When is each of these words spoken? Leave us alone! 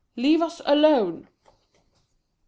Leave 0.15 0.41
us 0.41 0.61
alone! 0.65 1.27